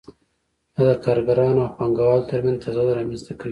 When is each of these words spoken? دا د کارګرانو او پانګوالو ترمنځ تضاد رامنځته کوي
دا 0.75 0.83
د 0.89 0.91
کارګرانو 1.05 1.59
او 1.67 1.73
پانګوالو 1.77 2.27
ترمنځ 2.31 2.57
تضاد 2.63 2.87
رامنځته 2.99 3.33
کوي 3.39 3.49